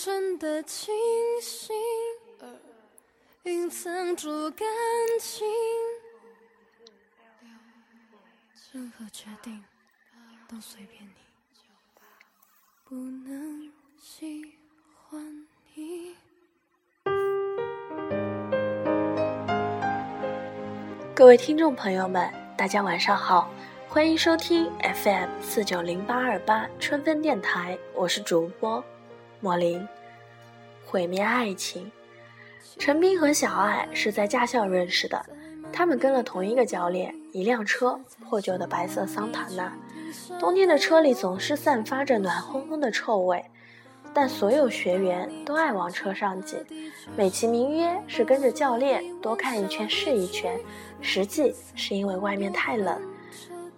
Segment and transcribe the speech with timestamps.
[0.00, 0.94] 真的清
[1.42, 1.74] 醒，
[3.42, 4.64] 隐藏住感
[5.20, 5.44] 情。
[8.70, 9.64] 任何决定
[10.48, 11.14] 都随便你，
[12.84, 14.54] 不能喜
[14.94, 15.44] 欢
[15.74, 16.14] 你。
[21.12, 23.50] 各位听众朋友们，大家晚上好，
[23.88, 28.84] 欢迎收听 FM 四九零八二八春分电台，我是主播
[29.40, 29.86] 莫林。
[30.84, 31.92] 毁灭爱情，
[32.78, 35.22] 陈斌和小爱是在驾校认识的，
[35.70, 39.70] 他们跟了同一个教练，一辆车，破旧的白色桑塔纳，
[40.40, 43.44] 冬天的车里总是散发着暖烘烘的臭味。
[44.14, 46.56] 但所有学员都爱往车上挤，
[47.14, 50.58] 美其名曰是跟着教练多看一圈是一圈，
[51.02, 52.98] 实际是因为外面太冷。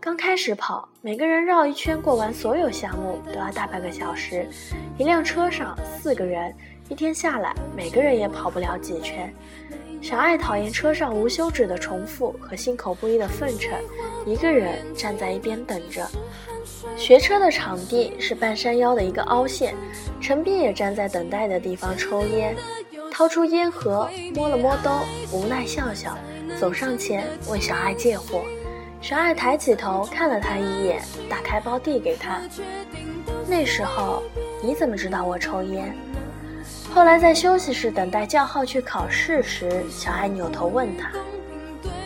[0.00, 4.48] 刚开始跑，每个人绕一圈过完所有项目都要大半个小时，
[4.96, 6.54] 一辆车上四个人，
[6.88, 9.30] 一天下来每个人也跑不了几圈。
[10.00, 13.78] 小爱讨厌车上无休止的重复和心口不一的奉承，
[14.24, 16.08] 一个人站在一边等着。
[16.96, 19.74] 学车的场地是半山腰的一个凹陷，
[20.18, 22.56] 陈斌也站在等待的地方抽烟，
[23.12, 24.90] 掏出烟盒摸了摸兜，
[25.30, 26.16] 无奈笑笑，
[26.58, 28.42] 走上前问小爱借货。
[29.00, 32.38] 小爱抬起头看了他一眼，打开包递给他。
[33.48, 34.22] 那时候
[34.62, 35.96] 你怎么知道我抽烟？
[36.94, 41.10] 后来在休息室等待叫号去考试时，小爱扭头问他：“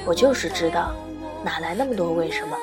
[0.07, 0.95] 我就是知道，
[1.43, 2.57] 哪来那么多为什么？”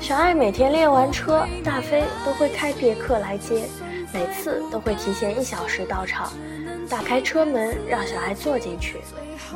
[0.00, 3.68] 小爱每天练完车，大飞都会开别克来接，
[4.12, 6.32] 每次都会提前一小时到场，
[6.94, 9.00] 打开车门让小孩坐进去。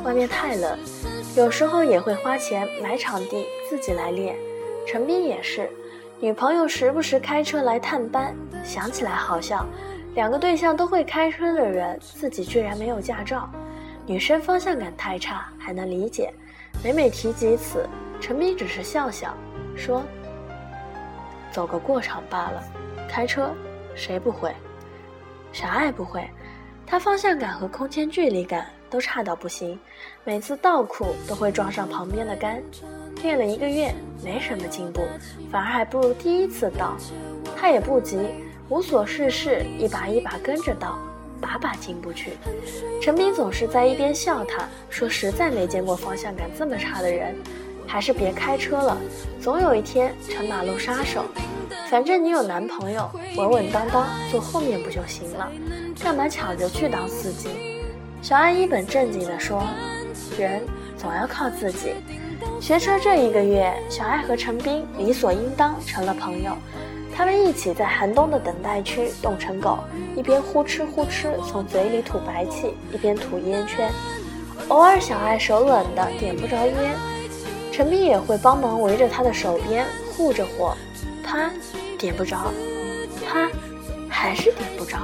[0.03, 0.77] 外面太冷，
[1.37, 4.35] 有时候也会花钱买场地自己来练。
[4.85, 5.69] 陈斌也是，
[6.19, 9.65] 女朋友时不时开车来探班，想起来好笑。
[10.15, 13.49] 两个对象都会开车的人，自己居然没有驾照。
[14.05, 16.33] 女生方向感太差还能理解，
[16.83, 17.87] 每每提及此，
[18.19, 19.33] 陈斌只是笑笑，
[19.77, 20.03] 说。
[21.53, 22.61] 走个过场罢了，
[23.07, 23.49] 开车
[23.95, 24.53] 谁不会？
[25.53, 26.29] 啥也不会，
[26.89, 29.79] 他方向感和空间距离感都差到不行，
[30.23, 32.59] 每次倒库都会撞上旁边的杆。
[33.21, 35.03] 练了一个月没什么进步，
[35.51, 36.97] 反而还不如第一次倒。
[37.55, 38.17] 他也不急，
[38.69, 40.97] 无所事事，一把一把跟着倒，
[41.39, 42.31] 把把进不去。
[42.99, 47.35] 陈斌总是在一边笑他，说实在没见过方向感这么差的人。
[47.85, 48.97] 还是别开车了，
[49.39, 51.23] 总有一天成马路杀手。
[51.89, 55.51] 反正你有男朋友，稳稳当当坐后面不就行了？
[55.99, 57.49] 干嘛抢着去当司机？
[58.21, 59.63] 小爱一本正经地说
[60.37, 60.61] ：“人
[60.95, 61.95] 总要靠自己。”
[62.61, 66.51] 学车这一个月，小爱和陈斌理所应当成了朋友。
[67.15, 69.79] 他们一起在寒冬的等待区冻成狗，
[70.15, 73.91] 一边呼哧呼哧从嘴里吐白气，一边吐烟圈。
[74.67, 76.95] 偶尔小爱手冷的点不着烟。
[77.71, 80.77] 陈斌也会帮忙围着他的手边护着火，
[81.31, 81.51] 他
[81.95, 82.51] 点不着，
[83.23, 83.47] 他
[84.09, 84.97] 还是点不着。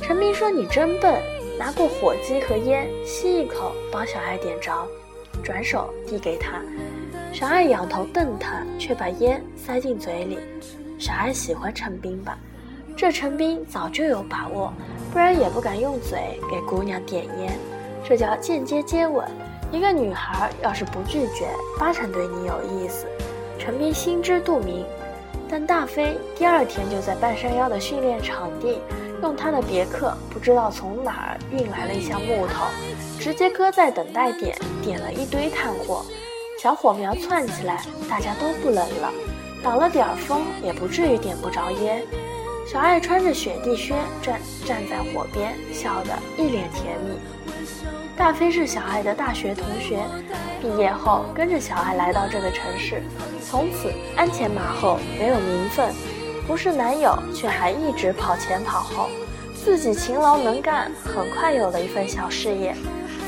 [0.00, 1.20] 陈斌说：“你真笨。”
[1.58, 4.72] 拿过火机和烟，吸一口，帮小爱点着，
[5.44, 6.62] 转手递给他。
[7.34, 10.38] 小爱仰头瞪他，却把烟塞进嘴里。
[10.98, 12.38] 小爱喜欢陈斌吧？
[12.96, 14.72] 这陈斌早就有把握，
[15.12, 17.52] 不然也不敢用嘴给姑娘点烟，
[18.02, 19.28] 这叫间接接吻。
[19.70, 21.46] 一个女孩要是不拒绝，
[21.78, 23.06] 八成对你有意思。
[23.58, 24.86] 陈斌心知肚明，
[25.50, 28.78] 但大飞第二天就在半山腰的训练场地，
[29.20, 32.66] 用他的别克不知道从哪儿运来了一箱木头，
[33.18, 36.04] 直接搁在等待点，点了一堆炭火。
[36.62, 39.12] 小火苗窜起来，大家都不冷了，
[39.60, 42.00] 挡了点风也不至于点不着烟。
[42.64, 47.18] 小爱穿着雪地靴站站在火边，笑得一脸甜蜜。
[48.16, 49.98] 大飞是小爱的大学同学，
[50.60, 53.02] 毕业后跟着小爱来到这个城市，
[53.42, 55.92] 从此鞍前马后，没有名分，
[56.46, 59.08] 不是男友，却还一直跑前跑后，
[59.54, 62.74] 自己勤劳能干，很快有了一份小事业，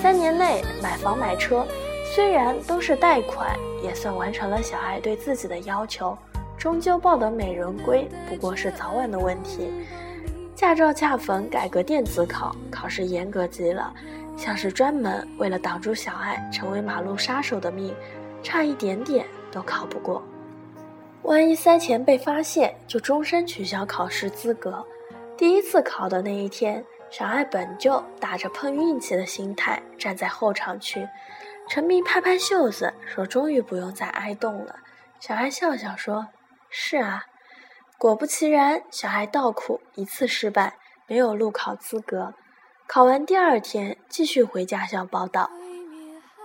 [0.02, 1.66] 三年内买房买车，
[2.14, 6.16] 虽然都是贷款，也算完成了小爱对自己的要求，
[6.58, 9.72] 终究抱得美人归，不过是早晚的问题。
[10.54, 13.92] 驾照恰逢改革电子考，考试严格极了。
[14.36, 17.94] 像是专门为了挡住小爱成为马路杀手的命，
[18.42, 20.22] 差一点点都考不过。
[21.22, 24.84] 万一塞钱被发现，就终身取消考试资格。
[25.36, 31.08] 第一次考的那一天，小爱本就打着碰运气的心态站在候场区。
[31.68, 34.76] 陈明拍拍袖子说：“终于不用再挨冻了。”
[35.20, 36.26] 小爱笑笑说
[36.68, 37.24] ：“是啊。”
[37.96, 40.74] 果不其然，小爱倒苦一次失败。
[41.06, 42.34] 没有路考资格。
[42.86, 45.50] 考完第二天，继续回驾校报到，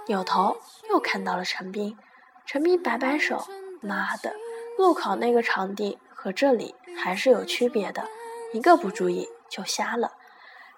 [0.07, 0.57] 扭头
[0.89, 1.97] 又看到了陈斌。
[2.45, 3.45] 陈斌摆摆手
[3.81, 4.33] ：“妈的，
[4.77, 8.07] 路考那个场地和这里还是有区别的，
[8.53, 10.13] 一个不注意就瞎了。”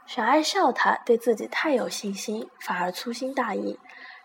[0.08, 3.80] 小爱笑他对自己太有信心，反而粗心大意。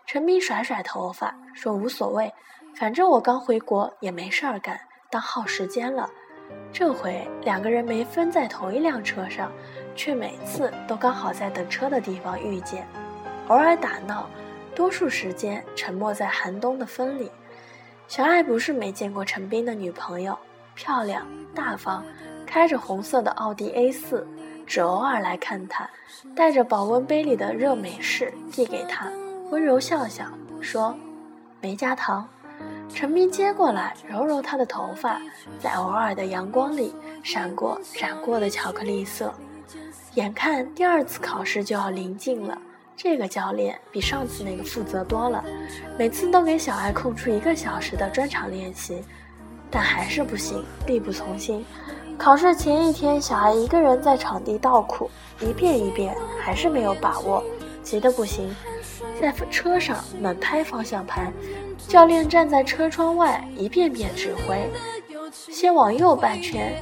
[0.07, 2.33] 陈斌甩甩头发说：“无所谓，
[2.75, 4.79] 反正我刚回国也没事儿干，
[5.11, 6.09] 当耗时间了。”
[6.71, 9.51] 这回两个人没分在同一辆车上，
[9.95, 12.87] 却每次都刚好在等车的地方遇见，
[13.47, 14.29] 偶尔打闹，
[14.75, 17.31] 多数时间沉默在寒冬的风里。
[18.07, 20.37] 小爱不是没见过陈斌的女朋友，
[20.75, 21.25] 漂亮
[21.55, 22.03] 大方，
[22.45, 24.27] 开着红色的奥迪 A 四，
[24.67, 25.89] 只偶尔来看他，
[26.35, 29.11] 带着保温杯里的热美式递给他，
[29.49, 30.25] 温柔笑笑
[30.61, 30.95] 说
[31.61, 32.27] ：“没加糖。”
[32.93, 35.19] 陈斌接过来，揉揉她的头发，
[35.59, 36.93] 在偶尔的阳光里
[37.23, 39.33] 闪过染过的巧克力色。
[40.15, 42.57] 眼看第二次考试就要临近了，
[42.95, 45.43] 这个教练比上次那个负责多了，
[45.97, 49.03] 每次都给小艾空出一个小时的专场练习，
[49.69, 51.65] 但还是不行，力不从心。
[52.17, 57.43] 考试前一天，小艾一个人在场地倒苦，一遍一遍，还是没有把握，
[57.83, 58.55] 急得不行，
[59.19, 61.33] 在车上猛拍方向盘。
[61.89, 64.71] 教练站在车窗外，一遍遍指挥：
[65.31, 66.81] 先往右半圈，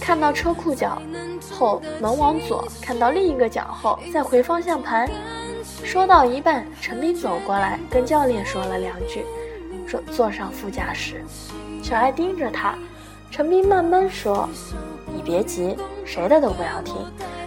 [0.00, 1.02] 看到车库角
[1.62, 5.08] 后门往左，看到另一个角后再回方向盘。
[5.84, 9.24] 说到一半，陈斌走过来跟教练说了两句，
[9.86, 11.22] 坐坐上副驾驶。
[11.80, 12.74] 小爱盯着他，
[13.30, 14.48] 陈斌慢慢说
[15.14, 16.96] ：“你别急，谁的都不要听，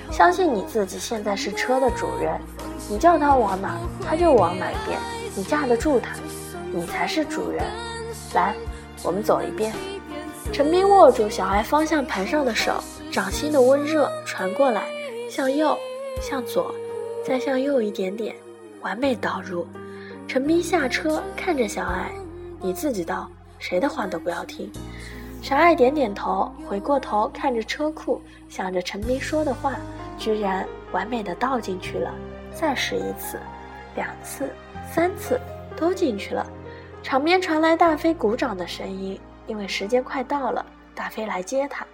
[0.09, 0.97] 相信你自己。
[0.97, 2.39] 现在是车的主人，
[2.89, 4.97] 你叫他往哪，他就往哪边，
[5.35, 6.15] 你架得住他。”
[6.71, 7.65] 你才是主人，
[8.33, 8.55] 来，
[9.03, 9.73] 我们走一遍。
[10.53, 12.81] 陈斌握住小爱方向盘上的手，
[13.15, 14.89] 掌心的温热传过来，
[15.29, 15.79] 向右，
[16.19, 16.75] 向左，
[17.23, 18.35] 再向右一点点，
[18.81, 19.65] 完美导入。
[20.27, 22.11] 陈斌下车，看着小爱，
[22.59, 24.69] 你自己倒，谁的话都不要听。
[25.41, 29.77] 小爱点点头，回过头看着车库，想着陈斌说的话，
[30.17, 32.13] 居然完美的倒进去了。
[32.53, 33.39] 再试一次，
[33.95, 34.49] 两次，
[34.91, 35.39] 三次，
[35.77, 36.45] 都进去了。
[37.01, 39.17] 场边传来大飞鼓掌的声音，
[39.47, 41.87] 因为时间快到了，大飞来接他。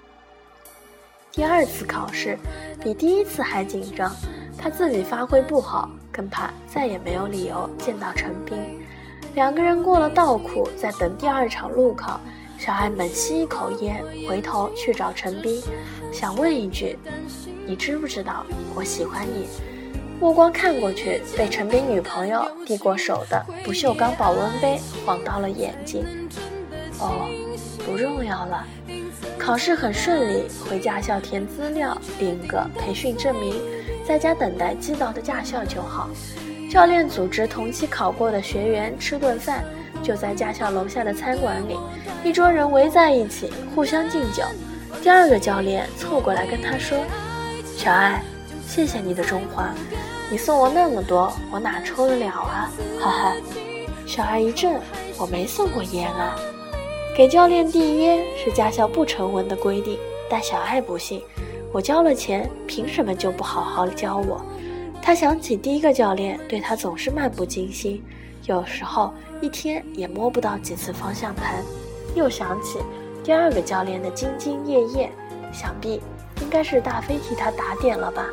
[1.32, 2.38] 第二次考试
[2.84, 4.14] 比第一次还紧张，
[4.58, 8.58] 他自己发挥不好，更怕再也没有理由见到陈斌。
[9.34, 12.20] 两个人过了道苦，在等第二场路考。
[12.58, 15.60] 小艾猛吸一口烟，回头去找陈斌，
[16.14, 16.96] 想问一句
[17.66, 18.46] ：“你知不知道
[18.76, 19.48] 我喜欢你？”
[20.22, 26.06] 目光看过去，被陈斌女朋友递过手的不锈钢保温杯晃到了眼睛。
[27.00, 27.28] 哦，
[27.84, 28.68] 不重要了。
[29.42, 33.56] 考试很顺利，回驾校填资料，领个培训证明，
[34.08, 36.08] 在家等待寄到的驾校就好。
[36.70, 39.64] 教练组织同期考过的学员吃顿饭，
[40.04, 41.76] 就在驾校楼下的餐馆里，
[42.24, 44.44] 一桌人围在一起，互相敬酒。
[45.02, 47.00] 第二个教练凑过来跟他说
[47.76, 48.22] ：“小爱。”
[48.68, 49.74] 谢谢你的中华，
[50.30, 52.72] 你送我那么多，我哪抽得了啊？
[53.02, 53.36] 哈哈，
[54.06, 54.80] 小爱一怔，
[55.18, 56.38] 我没送过烟啊。
[57.14, 60.00] 给教练递烟是驾校不成文的规定，
[60.30, 61.22] 但小爱不信，
[61.74, 64.42] 我交了钱，凭什么就不好好教我？
[65.02, 68.02] 他想起第一个教练对他总是漫不经心，
[68.46, 71.62] 有时候一天也摸不到几次方向盘，
[72.16, 72.80] 又想起
[73.26, 75.12] 第二个教练的兢兢业业，
[75.52, 76.02] 想必
[76.42, 78.26] 应该是大飞替他打点了吧。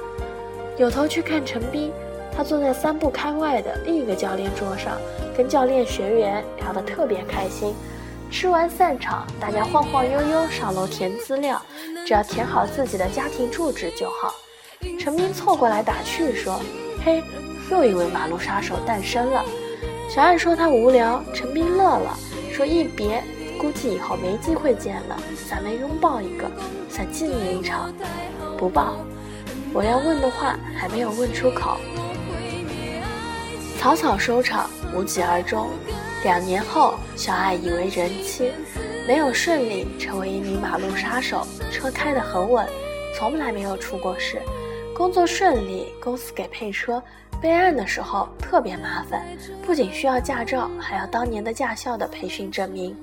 [0.77, 1.91] 扭头去看陈斌，
[2.31, 4.97] 他坐在三步开外的另一个教练桌上，
[5.37, 7.75] 跟教练学员聊得特别开心。
[8.31, 11.61] 吃完散场，大家晃晃悠悠上楼填资料，
[12.07, 14.35] 只要填好自己的家庭住址就好。
[14.99, 16.61] 陈斌凑过来打趣说
[17.05, 17.23] ：“嘿，
[17.71, 19.45] 又一位马路杀手诞生了。”
[20.09, 22.17] 小爱说他无聊，陈斌乐了，
[22.53, 23.23] 说一别，
[23.59, 26.51] 估计以后没机会见了，咱们拥抱一个，
[26.89, 27.93] 算纪念一场。
[28.57, 28.97] 不抱。
[29.73, 31.79] 我要问的话还没有问出口，
[33.79, 35.69] 草草收场，无疾而终。
[36.25, 38.53] 两年后，小爱已为人妻，
[39.07, 42.67] 没有顺利成为一名马路杀手，车开得很稳，
[43.17, 44.43] 从来没有出过事。
[44.97, 47.01] 工作顺利，公司给配车，
[47.41, 49.25] 备案的时候特别麻烦，
[49.65, 52.97] 不仅需要驾照，还要当年的驾校的培训证明，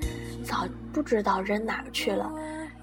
[0.44, 2.30] 早不知道扔哪儿去了。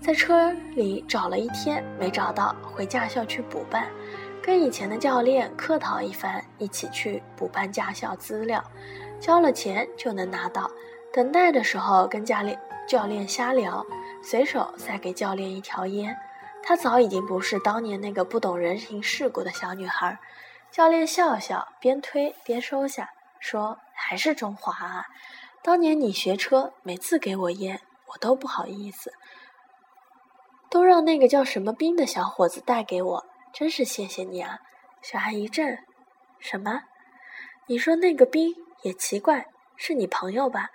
[0.01, 3.85] 在车里找了一天没找到，回驾校去补办，
[4.41, 8.61] 跟以前的教练客套一番，一起去补办驾校资料，
[9.23, 10.69] 交了钱就能拿到。
[11.13, 13.85] 等待的时候跟教练教练瞎聊，
[14.21, 16.13] 随手塞给教练一条烟。
[16.61, 20.19] 她早已经不是当年那个不懂人情世故的小女孩。
[20.71, 25.05] 教练笑笑，边推边收下，说：“还是中华啊！
[25.61, 29.13] 当年你学车，每次给我烟，我都不好意思，
[30.69, 34.59] 都让那个叫什么兵的小伙子带给我，真是谢谢你啊！”
[35.01, 35.77] 小孩一怔
[36.41, 36.81] ：“什么？
[37.67, 38.53] 你说那个兵
[38.83, 40.69] 也奇怪，是你朋友吧？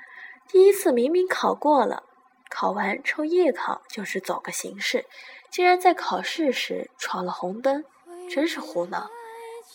[0.48, 2.02] 第一次明明考过了，
[2.50, 5.06] 考完抽夜考就是走个形式，
[5.50, 7.84] 竟然在考试时闯了红灯，
[8.28, 9.08] 真是胡闹。”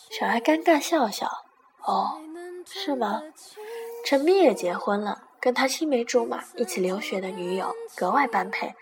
[0.09, 1.27] 小爱尴尬笑笑，
[1.83, 2.19] 哦，
[2.65, 3.21] 是吗？
[4.05, 8.73] 陈斌也结婚了，跟他青梅竹马一起留学的女友格外般配。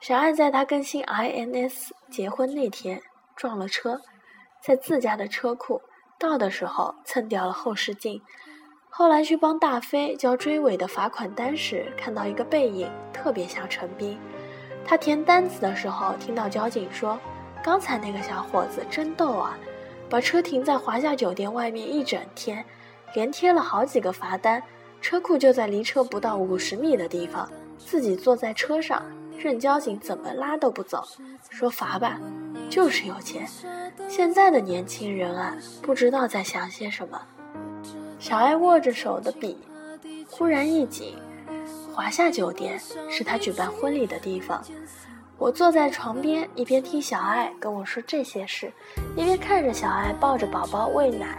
[0.00, 3.02] 小爱在他更新 INS 结婚那天
[3.34, 4.00] 撞了车，
[4.62, 5.82] 在自家的车库
[6.18, 8.22] 到的时候蹭掉了后视镜。
[8.98, 14.18] 后来去帮大飞交追尾的罚款单时，看到一个背影，特别像陈斌。
[14.84, 17.16] 他填单子的时候，听到交警说
[17.62, 19.56] ：“刚才那个小伙子真逗啊。”
[20.10, 22.64] 把车停在华夏酒店外面一整天，
[23.14, 24.60] 连贴了好几个罚单。
[25.00, 29.00] 车库就在离车不到五十米的地方，自己坐在车上，
[29.38, 31.06] 任交警怎么拉都不走，
[31.50, 32.18] 说罚吧，
[32.68, 33.46] 就是有钱。
[34.08, 37.16] 现在的年轻人啊，不知道在想些什么。
[38.18, 39.56] 小爱握着手的笔，
[40.28, 41.14] 忽然一紧。
[41.94, 44.62] 华夏酒店是他举办婚礼的地方。
[45.38, 48.72] 我坐在床边，一边听小爱跟我说这些事，
[49.16, 51.38] 一边看着小爱抱着宝宝喂奶。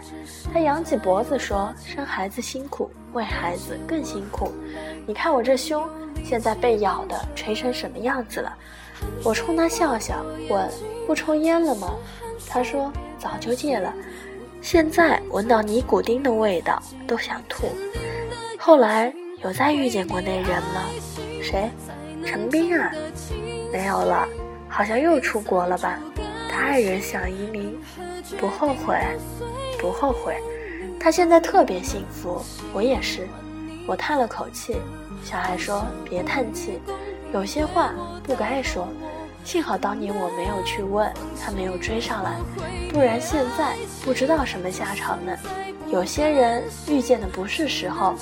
[0.54, 4.50] 她扬起脖子说：“生孩子辛苦，喂孩子更辛苦。
[5.06, 5.86] 你看我这胸，
[6.24, 8.56] 现在被咬的垂成什么样子了？”
[9.22, 10.66] 我冲她笑笑，问
[11.06, 11.94] ：“不抽烟了吗？”
[12.48, 13.92] 她说：“早就戒了，
[14.60, 17.68] 现在闻到尼古丁的味道都想吐。”
[18.58, 19.12] 后来
[19.42, 20.84] 有再遇见过那人吗？
[21.42, 21.70] 谁？
[22.24, 22.92] 陈斌啊。
[23.72, 24.28] 没有了，
[24.68, 25.98] 好像又出国了吧？
[26.50, 27.78] 他爱人想移民，
[28.38, 28.98] 不后悔，
[29.80, 30.36] 不后悔。
[30.98, 33.26] 他现在特别幸福，我也是。
[33.86, 34.76] 我叹了口气，
[35.24, 36.78] 小孩说：“别叹气，
[37.32, 38.86] 有些话不该说。
[39.44, 42.38] 幸好当年我没有去问，他没有追上来，
[42.92, 45.36] 不然现在不知道什么下场呢。
[45.88, 48.14] 有些人遇见的不是时候，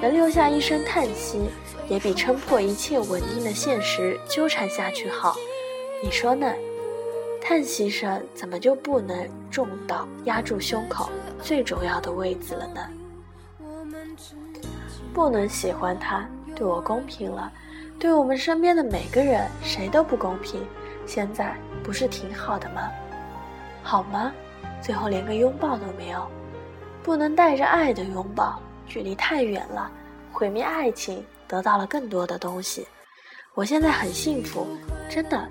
[0.00, 1.50] 能留下一声叹息。”
[1.88, 5.36] 也比撑破一切稳定的现实纠缠下去好，
[6.02, 6.50] 你说呢？
[7.42, 11.10] 叹息声怎么就不能重到压住胸口
[11.42, 12.80] 最重要的位置了呢？
[15.12, 17.52] 不能喜欢他，对我公平了，
[17.98, 20.60] 对我们身边的每个人谁都不公平。
[21.04, 22.88] 现在不是挺好的吗？
[23.82, 24.32] 好吗？
[24.80, 26.26] 最后连个拥抱都没有，
[27.02, 29.90] 不能带着爱的拥抱，距离太远了，
[30.32, 31.24] 毁灭爱情。
[31.48, 32.86] 得到了更多的东西，
[33.52, 34.66] 我现在很幸福，
[35.08, 35.48] 真的。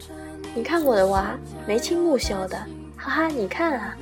[0.56, 2.58] 你看我的娃，眉清目秀的，
[2.98, 3.96] 哈哈，你看啊。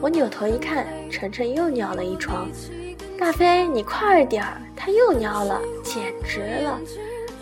[0.00, 2.48] 我扭头一看，晨晨又尿了一床。
[3.18, 6.78] 大飞，你快点儿，他又尿了，简直了。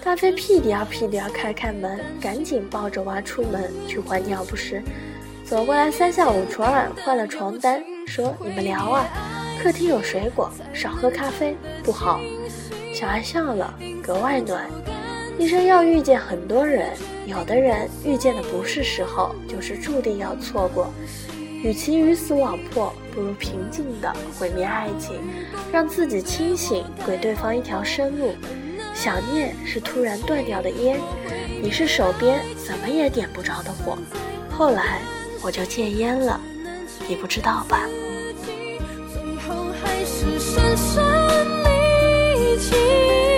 [0.02, 4.82] 大飞屁颠屁颠开开门，赶紧抱着娃出门去换尿不湿。
[5.44, 9.06] 走过来三下五除二换了床单，说你们聊啊，
[9.62, 11.54] 客厅有水果，少喝咖啡
[11.84, 12.18] 不好。
[12.94, 14.68] 小爱笑了，格外暖。
[15.38, 16.90] 一生要遇见很多人，
[17.26, 20.90] 有的人遇见的不是时候，就是注定要错过。
[21.62, 25.16] 与其鱼死网破，不如平静的毁灭爱情，
[25.70, 28.32] 让自己清醒，给对方一条生路。
[29.02, 31.00] 想念是突然断掉的烟，
[31.62, 33.96] 你是手边怎么也点不着的火。
[34.50, 35.00] 后来
[35.40, 36.38] 我就戒烟了，
[37.08, 37.88] 你不知道吧？
[39.10, 41.02] 最后还是深深。
[42.58, 43.29] 情。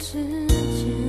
[0.00, 0.99] 之间